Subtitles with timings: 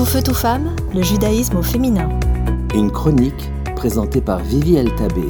[0.00, 2.08] Tout feu, tout femme, le judaïsme au féminin.
[2.74, 5.26] Une chronique présentée par Vivi Tabé.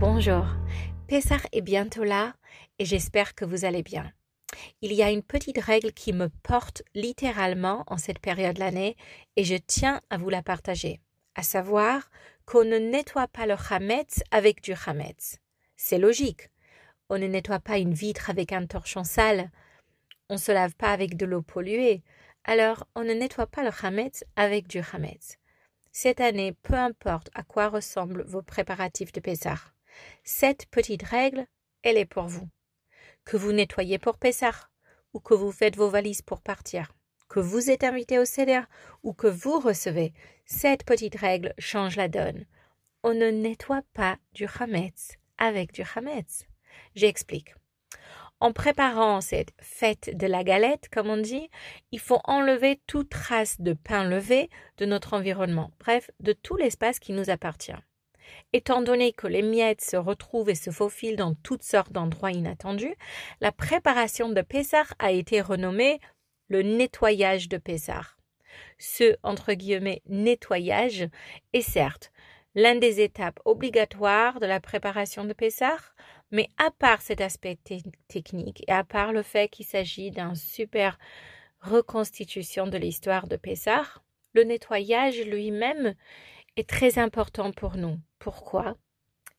[0.00, 0.44] Bonjour,
[1.06, 2.34] Pessah est bientôt là
[2.80, 4.10] et j'espère que vous allez bien.
[4.82, 8.96] Il y a une petite règle qui me porte littéralement en cette période de l'année
[9.36, 11.00] et je tiens à vous la partager,
[11.36, 12.10] à savoir
[12.44, 15.38] qu'on ne nettoie pas le chametz avec du chametz.
[15.76, 16.50] C'est logique.
[17.08, 19.52] On ne nettoie pas une vitre avec un torchon sale.
[20.28, 22.02] On ne se lave pas avec de l'eau polluée
[22.44, 25.36] alors on ne nettoie pas le chametz avec du chametz.
[25.92, 29.58] Cette année, peu importe à quoi ressemblent vos préparatifs de Pessah,
[30.24, 31.46] cette petite règle,
[31.82, 32.48] elle est pour vous.
[33.24, 34.68] Que vous nettoyez pour Pessah,
[35.12, 36.92] ou que vous faites vos valises pour partir,
[37.28, 38.62] que vous êtes invité au CEDER
[39.02, 40.12] ou que vous recevez,
[40.46, 42.46] cette petite règle change la donne.
[43.02, 46.44] On ne nettoie pas du chametz avec du chametz.
[46.94, 47.54] J'explique.
[48.40, 51.50] En préparant cette fête de la galette, comme on dit,
[51.92, 56.98] il faut enlever toute trace de pain levé de notre environnement, bref, de tout l'espace
[56.98, 57.72] qui nous appartient.
[58.54, 62.94] Étant donné que les miettes se retrouvent et se faufilent dans toutes sortes d'endroits inattendus,
[63.42, 66.00] la préparation de Pessah a été renommée
[66.48, 68.06] le nettoyage de Pessah.
[68.78, 69.16] Ce
[70.08, 71.08] nettoyage
[71.52, 72.10] est certes
[72.54, 75.78] l'un des étapes obligatoires de la préparation de Pessah,
[76.30, 77.58] mais à part cet aspect
[78.08, 80.98] technique et à part le fait qu'il s'agit d'une super
[81.60, 83.84] reconstitution de l'histoire de Pessah,
[84.32, 85.94] le nettoyage lui-même
[86.56, 87.98] est très important pour nous.
[88.18, 88.76] Pourquoi?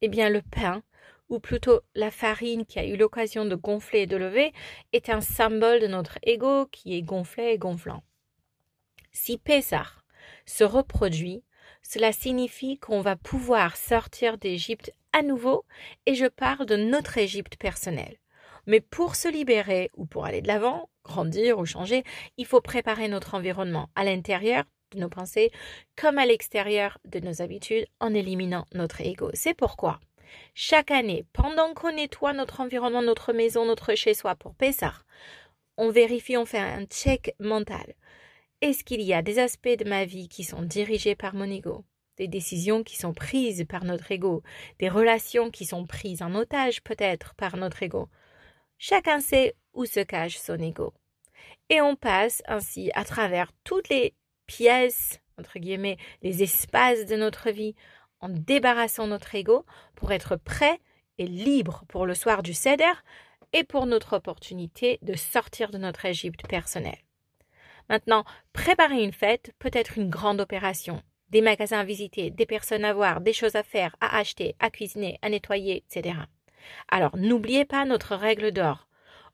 [0.01, 0.83] Eh bien, le pain,
[1.29, 4.53] ou plutôt la farine qui a eu l'occasion de gonfler et de lever,
[4.91, 8.03] est un symbole de notre ego qui est gonflé et gonflant.
[9.11, 9.87] Si Pessah
[10.45, 11.43] se reproduit,
[11.83, 15.65] cela signifie qu'on va pouvoir sortir d'Égypte à nouveau
[16.05, 18.17] et je parle de notre Égypte personnelle.
[18.67, 22.03] Mais pour se libérer ou pour aller de l'avant, grandir ou changer,
[22.37, 25.51] il faut préparer notre environnement à l'intérieur de nos pensées
[25.95, 29.31] comme à l'extérieur de nos habitudes en éliminant notre ego.
[29.33, 29.99] C'est pourquoi
[30.53, 34.93] chaque année, pendant qu'on nettoie notre environnement, notre maison, notre chez-soi pour Pessah,
[35.77, 37.95] on vérifie, on fait un check mental.
[38.61, 41.83] Est-ce qu'il y a des aspects de ma vie qui sont dirigés par mon ego?
[42.21, 44.43] Des décisions qui sont prises par notre ego,
[44.77, 48.09] des relations qui sont prises en otage peut-être par notre ego.
[48.77, 50.93] Chacun sait où se cache son ego.
[51.69, 54.13] Et on passe ainsi à travers toutes les
[54.45, 57.73] pièces, entre guillemets, les espaces de notre vie,
[58.19, 59.65] en débarrassant notre ego
[59.95, 60.79] pour être prêt
[61.17, 62.93] et libre pour le soir du Seder
[63.51, 67.01] et pour notre opportunité de sortir de notre Égypte personnelle.
[67.89, 72.85] Maintenant, préparer une fête peut être une grande opération, des magasins à visiter, des personnes
[72.85, 76.15] à voir, des choses à faire, à acheter, à cuisiner, à nettoyer, etc.
[76.89, 78.87] Alors n'oubliez pas notre règle d'or.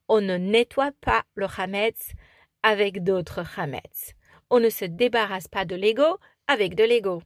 [0.08, 2.12] On ne nettoie pas le chametz
[2.64, 4.14] avec d'autres chametz.
[4.50, 7.22] On ne se débarrasse pas de l'ego avec de l'ego.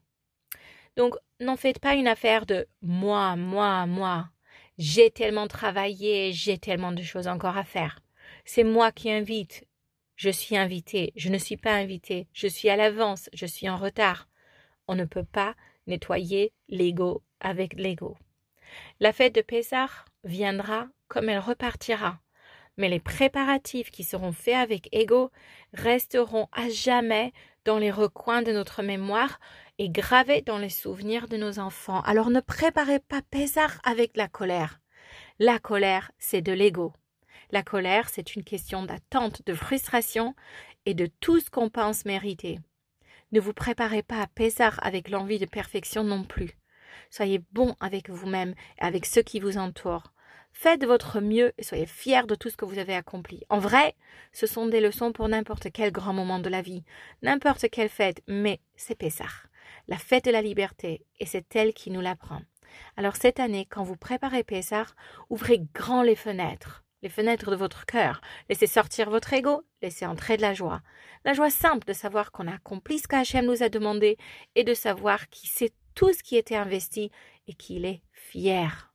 [0.98, 4.30] Donc n'en faites pas une affaire de moi, moi, moi.
[4.78, 8.00] J'ai tellement travaillé, j'ai tellement de choses encore à faire.
[8.46, 9.66] C'est moi qui invite.
[10.16, 13.78] Je suis invité, je ne suis pas invité, je suis à l'avance, je suis en
[13.78, 14.28] retard.
[14.92, 15.56] On ne peut pas
[15.88, 18.18] nettoyer l'ego avec l'ego.
[19.00, 19.88] La fête de Pessah
[20.26, 22.20] viendra comme elle repartira,
[22.76, 25.32] mais les préparatifs qui seront faits avec ego
[25.74, 27.32] resteront à jamais
[27.64, 29.40] dans les recoins de notre mémoire
[29.78, 32.02] et gravés dans les souvenirs de nos enfants.
[32.02, 34.82] Alors ne préparez pas Pessah avec la colère.
[35.40, 36.92] La colère, c'est de l'ego.
[37.52, 40.36] La colère, c'est une question d'attente, de frustration
[40.86, 42.60] et de tout ce qu'on pense mériter.
[43.32, 46.58] Ne vous préparez pas à Pessah avec l'envie de perfection non plus.
[47.10, 50.12] Soyez bon avec vous-même et avec ceux qui vous entourent.
[50.52, 53.44] Faites votre mieux et soyez fiers de tout ce que vous avez accompli.
[53.50, 53.96] En vrai,
[54.34, 56.84] ce sont des leçons pour n'importe quel grand moment de la vie,
[57.22, 59.24] n'importe quelle fête, mais c'est Pessah,
[59.88, 62.42] la fête de la liberté, et c'est elle qui nous l'apprend.
[62.98, 64.88] Alors cette année, quand vous préparez Pessah,
[65.30, 68.22] ouvrez grand les fenêtres les fenêtres de votre cœur.
[68.50, 70.82] Laissez sortir votre ego, laissez entrer de la joie.
[71.26, 74.18] La joie simple de savoir qu'on a accompli ce qu'Hachem nous a demandé
[74.56, 77.12] et de savoir qu'il sait tout ce qui était investi
[77.48, 78.94] et qu'il est fier.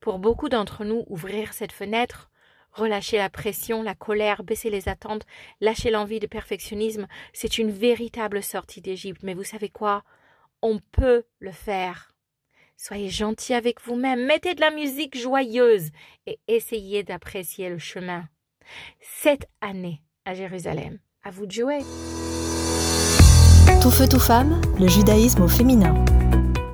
[0.00, 2.30] Pour beaucoup d'entre nous, ouvrir cette fenêtre,
[2.72, 5.24] relâcher la pression, la colère, baisser les attentes,
[5.60, 9.22] lâcher l'envie de perfectionnisme, c'est une véritable sortie d'Égypte.
[9.22, 10.02] Mais vous savez quoi?
[10.60, 12.13] On peut le faire.
[12.76, 15.90] Soyez gentil avec vous-même, mettez de la musique joyeuse
[16.26, 18.28] et essayez d'apprécier le chemin.
[19.00, 21.78] Cette année à Jérusalem, à vous de jouer.
[23.80, 26.04] Tout feu, tout femme, le judaïsme au féminin.